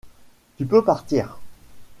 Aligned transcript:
Tu 0.57 0.65
peux 0.65 0.81
partir. 0.83 1.37